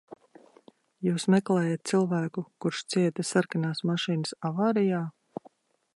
[1.07, 5.07] Jūs meklējat cilvēku, kurš cieta sarkanās mašīnas avārijā?